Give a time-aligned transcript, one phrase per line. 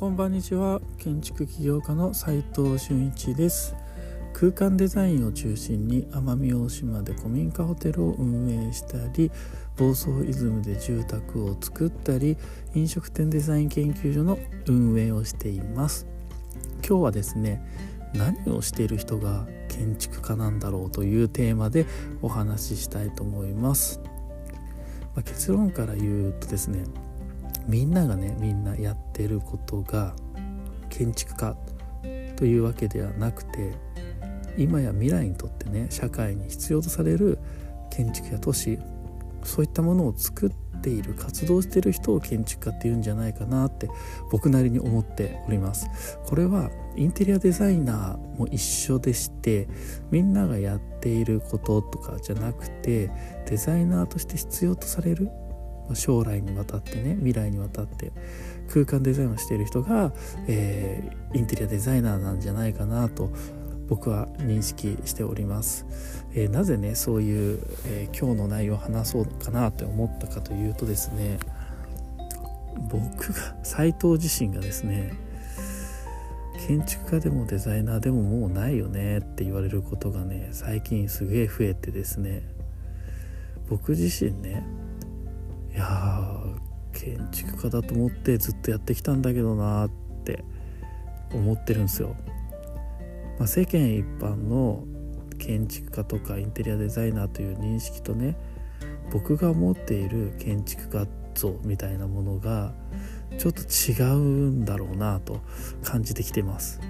[0.00, 0.80] こんばんにちは。
[0.96, 3.76] 建築起業家の斉藤俊一です。
[4.32, 9.30] 空間デザインを中心に奄美大島で古民家ホテルを運営したり
[9.76, 12.38] 房総イズムで住宅を作ったり
[12.74, 16.06] 飲食店デザイン研究所の運営をしています。
[16.76, 17.62] 今日はですね
[18.14, 21.84] 何をしている人が建築家なんだろうというテーマで
[22.22, 24.00] お話ししたいと思います、
[25.14, 26.84] まあ、結論から言うとですね
[27.70, 30.14] みんながねみんなやってることが
[30.88, 31.56] 建築家
[32.34, 33.74] というわけではなくて
[34.58, 37.38] 今や未来にとってね社会に必要とされる
[37.90, 38.78] 建築や都市
[39.44, 43.88] そういったものを作っている活動している人を建築家っていうんじゃないかなって
[44.32, 46.18] 僕なりに思っております。
[46.26, 49.68] これはインテリアデザイナーも一緒でして
[50.10, 53.10] みんながやっていることとかじゃなくて
[53.46, 55.30] デザイナーとして必要とされる
[55.94, 58.12] 将来にわたってね未来にわたって
[58.72, 60.12] 空間デザインをしている人が、
[60.46, 63.30] えー、インテリアデザイナーなんじゃないかなと
[63.88, 65.84] 僕は認識しております、
[66.32, 71.38] えー、なぜねそういう、えー、今日の内容を話そうかなと思ったかというとですね
[72.88, 75.12] 僕が斎藤自身がですね
[76.66, 82.42] 建築家でもデザイナーでももうないよねって言われることがね最近すげえ増えてですね
[83.68, 84.64] 僕自身ね
[85.74, 86.42] いや
[86.92, 89.90] 建築家だと思ってずっとやってきたんだけどなっ
[90.24, 90.44] て
[91.32, 92.16] 思ってるんですよ。
[93.38, 94.84] まあ、世間一般の
[95.38, 98.36] 建築家とかインテリアデザイナーという認識とね
[99.10, 102.74] 僕が持っている建築家像みたいなものが
[103.38, 105.40] ちょっと違うんだろうなと
[105.82, 106.80] 感じてきてます。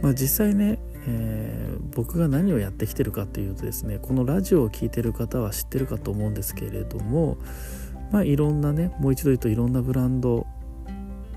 [0.00, 7.38] まあ、実際ねえー、僕が何をやってきてるかっていうとですねこのラジオを聴いてる方は知ってるかと思うんですけれども
[8.10, 10.46] まあいろんなねもう一度言うといろんなブランド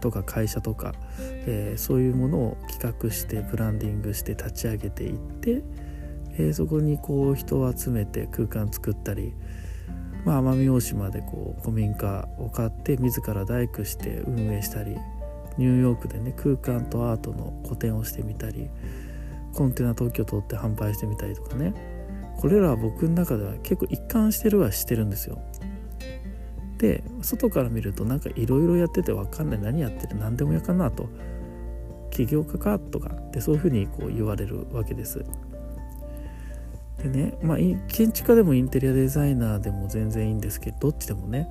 [0.02, 5.64] とか会社とか、えー、そういうものを企画してブランディングして立ち上げていって、
[6.34, 9.34] えー、そこにこう人を集めて空間作ったり、
[10.26, 14.98] まあ、奄美大島でこう古民家を買って自ら大工して運営したり
[15.58, 18.70] ニューヨークでね空間とアートの個展をしてみたり
[19.54, 21.74] コンテナ特許取って販売してみたりとかね。
[22.38, 25.40] これらは僕の中では結構一貫してるはしてるんですよ。
[26.78, 29.60] で外から見るとなんかいろいろやってて分かんない。
[29.60, 31.08] 何やってて何でもやかなと。
[32.10, 32.80] 起業家か？
[32.80, 35.24] とかでそういうふうにこう言われるわけです。
[37.04, 37.58] でねまあ
[37.88, 41.48] 建築家でもインテリアデザイナーでも全然いいんですけどどっちでもね。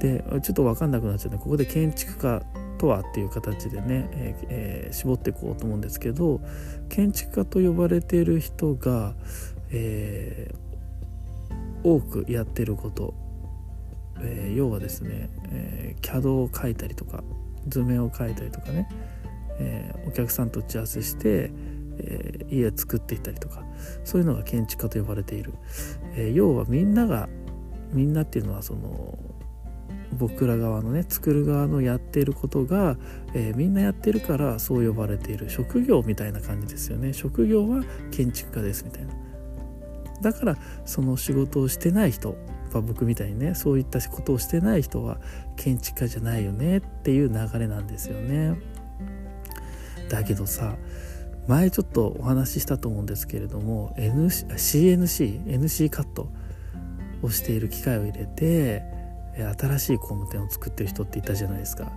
[0.00, 2.42] でちょっと分かんなくなっちゃうねここで建築家
[2.78, 6.40] とはっていう形でね、えーえー、絞っていこうと思うんですけど
[6.88, 9.14] 建築家と呼ばれている人が、
[9.70, 13.14] えー、多くやってること、
[14.20, 17.22] え、要はですね、えー、CAD を書いたりとか
[17.68, 18.88] 図面を書いたりとかね、
[19.58, 21.50] え、お客さんと打ち合わせして、
[21.98, 23.64] え、家作っていったりとか
[24.04, 25.54] そういうのが建築家と呼ばれている、
[26.16, 27.28] え、要はみんなが
[27.92, 29.18] みんなっていうのはその
[30.12, 32.96] 僕ら側のね作る側のやっていることが、
[33.34, 35.50] えー、みんなやってるからそう呼ばれている。
[35.50, 37.12] 職業みたいな感じですよね。
[37.12, 39.14] 職業は建築家ですみたいな。
[40.22, 42.36] だからその仕事をしてない人
[42.80, 45.18] 僕みたいにねそういったことをしてない人は
[45.56, 48.58] 建築家じゃないよねっていう流れなんですよね。
[50.08, 50.76] だけどさ
[51.46, 56.30] 前ちょっとお話ししたと思うんですけれども ncnc NC カット
[57.22, 58.82] をしている機械を入れて
[59.42, 61.92] 新しい工務店を作ってる人っていたじゃないですか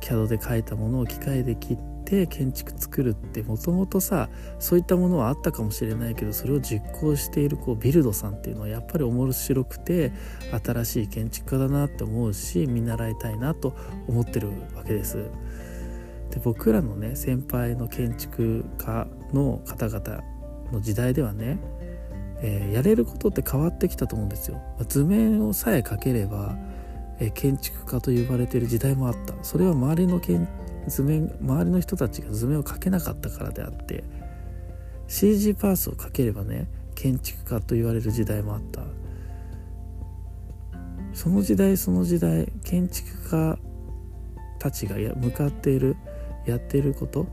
[0.00, 10.12] CAD で描いたものを機械で切って建築作るってもともとさそういったものはあったかもしれないけどそれを実行しているこうビルドさんっていうのはやっぱり面白くて
[10.64, 15.30] 新しい建築家だなって思うし見習いたいなと思ってるわけです。
[16.30, 20.22] で僕らのね先輩の建築家の方々
[20.72, 21.58] の時代ではね、
[22.42, 24.60] えー、やれることって変わってきたと思うんですよ。
[24.88, 26.56] 図面をさえ描ければ
[27.20, 29.34] え建築家と呼ばれている時代もあった。
[29.42, 30.48] それは周りのけん
[30.86, 34.04] 図面周りの人たちが図面を描けなかったからであって
[35.06, 38.82] CG パースを描ければね建築家と言われる時代もあった。
[41.12, 43.58] その時代その時代建築家
[44.60, 45.96] たちがや向かっている
[46.46, 47.26] やっていること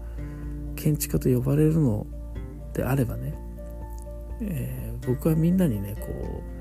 [0.76, 2.08] 建築家と呼ばれるの
[2.74, 3.34] であればね、
[4.42, 6.56] えー、僕はみんなにねこう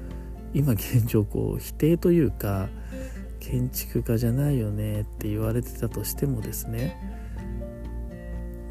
[0.53, 2.69] 今現状こう否定というか
[3.51, 6.97] 建築家じゃないよねって言われてたとしてもですね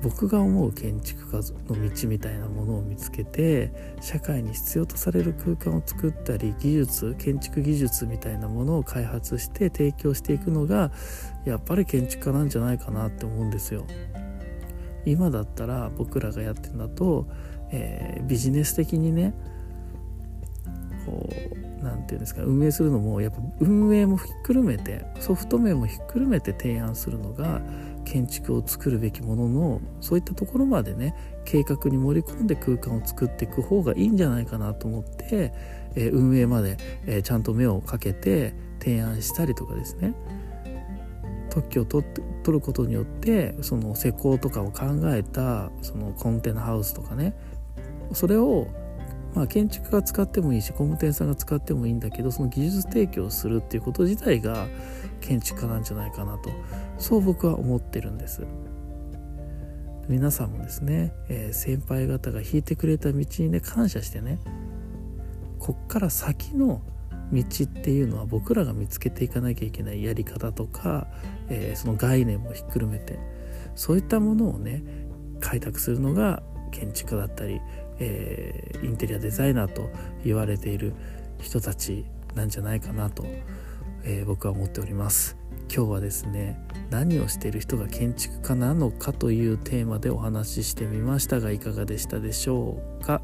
[0.01, 1.37] 僕が思う建築家
[1.69, 10.91] の道みたいなものを見つけて社会に必要とされる空間を作ったり技術建築技術みたいなものを開発して提供していくのが
[11.45, 13.85] やっぱり建築家なんじゃないかなって思うんですよ。
[15.05, 17.27] 今だったら僕らがやってるんだと、
[17.71, 19.33] えー、ビジネス的にね
[21.05, 27.62] こう何て言うんですか運営するのもやっぱ運営もひっくるめてソフト面もひっくるめて提案するのが
[28.06, 31.15] 建築を作るべきもののそういったところまでね
[31.45, 35.53] 計画に盛り込んで空間を作っていく方がいいんじゃないかなと思って、
[35.95, 40.13] えー、運営まで、えー、ちゃんと目をかけて提案したりとかですね。
[41.50, 42.03] 特許を取
[42.47, 47.35] ることによってその施工とかを考えたそのコンテナハウスとかね
[48.12, 48.68] それを
[49.33, 54.68] まあ、建築が使ってもいいし工務店さんが使ってもいいんだけどその技術提供するっていうこと自体が
[55.21, 56.50] 建築家なんじゃないかなと
[56.97, 58.45] そう僕は思ってるんです。
[60.09, 64.38] 皆さんもですね、えー、先輩方が引いてくれた道にね感謝してね
[65.59, 66.81] こっから先の
[67.31, 71.07] 道っていうのは僕らが見つけていかなきゃいけないやり方とか、
[71.47, 73.18] えー、その概念もひっくるめて
[73.75, 74.83] そういったものをね
[75.39, 77.62] 開拓するのが建築家だったり、
[78.00, 79.90] えー、インテリアデザイナーと
[80.24, 80.94] 言われている
[81.40, 82.06] 人たち
[82.36, 83.25] なんじゃないかなと、
[84.04, 85.38] えー、僕は思っております。
[85.74, 86.60] 今日はですね
[86.92, 93.22] 何をしている人が建築家なのかというテーマでお話ししてみましたがいかがでしたでしょうか？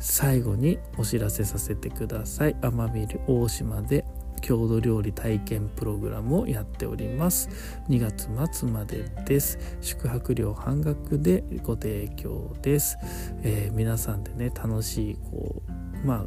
[0.00, 2.56] 最後にお知らせさせてください。
[2.56, 4.04] 奄美大島で
[4.42, 7.48] 郷土料理体験プログラムをやっております。
[7.88, 9.58] 2月末までです。
[9.80, 12.98] 宿泊料半額でご提供です、
[13.42, 16.26] えー、皆さんでね楽しいこうま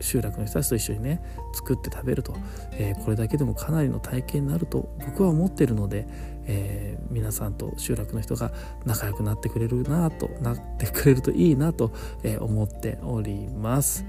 [0.00, 1.22] 集落の人たちと一緒にね
[1.54, 2.34] 作って食べると、
[2.72, 6.06] えー、これだけでもかなりの体験になると僕は思ってるので、
[6.46, 8.52] えー、皆さんと集落の人が
[8.84, 14.04] 仲良くなってくれるなとなってくれるといいなと、えー、思っております。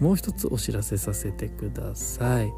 [0.00, 2.52] もう一つお知らせさせてください。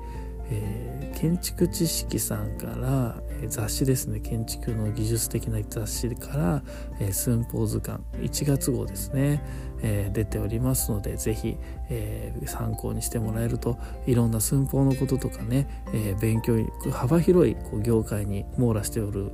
[0.51, 6.63] えー、建築知識さんから、えー、雑誌ですね建築の技術的な雑誌から、
[7.01, 9.43] えー、寸法図鑑1月号ですね、
[9.83, 11.57] えー、出ておりますので是非、
[11.91, 16.55] え、参考にしてもらえるといろんな寸法のこととかね、え、勉強
[16.91, 19.33] 幅広いこう業界に網羅しておる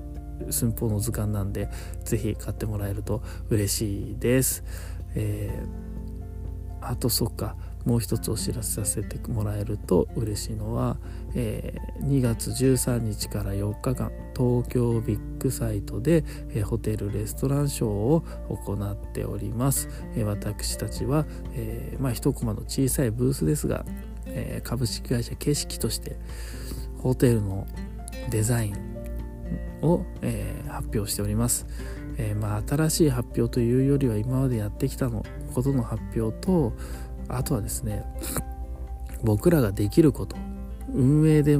[0.50, 1.68] 寸法の図鑑なんで
[2.04, 4.64] 是非買ってもらえると嬉しいです。
[5.14, 5.62] え、
[6.80, 10.96] あとそっかもう一つお知らせさせてもらえると嬉しいのは、
[11.34, 23.84] えー、2月13日から4日間東京ビッグサイトで、えー、ホテルレストランショーを行っております、えー、私たちは、えまあ一コマの小さいブースですが、
[24.26, 26.16] え株式会社景色として
[26.98, 27.66] ホテルの
[28.30, 28.76] デザイン
[29.82, 31.66] を、え発表しております、
[32.18, 36.72] えまあ新しい発表というよりは今までやってきたのことの発表と
[37.32, 38.04] あとはですね
[39.24, 40.36] 僕らができること
[40.94, 41.58] 運営で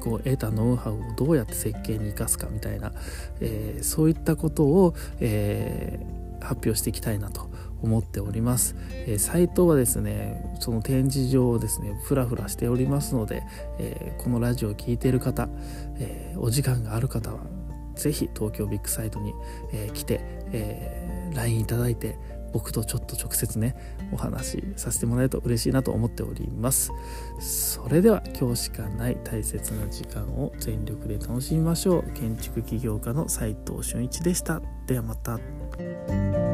[0.00, 2.92] こう得たノウハウをどうやって設計に生かすかみたいな、
[3.40, 7.50] えー、そういったことを、えー、発表していきたいなと
[7.82, 13.42] 思っております、えー、サイトはですねその展示場をですねふらふらしておりますので、
[13.78, 15.48] え、このラジオを聴いている方、
[15.98, 17.40] え、お時間がある方は
[17.96, 19.32] 是非東京ビッグサイトに、
[19.72, 20.20] え来て、
[20.52, 22.18] え LINE いただいて
[22.52, 23.76] 僕とちょっと直接ね
[24.12, 26.92] お話しさせてもらえると嬉しいなと思っております。
[27.40, 32.10] それでは今日しかない大切な時間を全力で楽しみましょう。
[32.12, 34.60] 建築起業家の斉藤俊一でした。
[34.86, 36.45] ではまた。